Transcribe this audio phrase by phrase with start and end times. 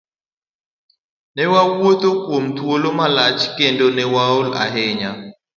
[1.35, 5.11] Newawuotho kuom thuolo malach kendo ne waol ahinya.